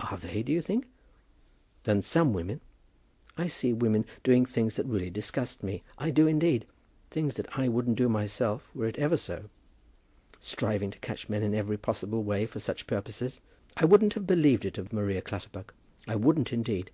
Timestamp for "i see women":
3.36-4.06